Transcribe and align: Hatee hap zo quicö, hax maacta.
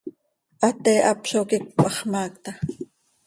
Hatee 0.63 1.01
hap 1.09 1.21
zo 1.31 1.41
quicö, 1.49 1.67
hax 1.83 1.95
maacta. 2.11 2.51